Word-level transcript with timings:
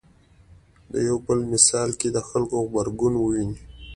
په 0.87 0.97
یو 1.07 1.17
بل 1.25 1.39
مثال 1.53 1.89
کې 1.99 2.09
د 2.11 2.17
خلکو 2.29 2.55
غبرګون 2.63 3.13
وینو. 3.17 3.55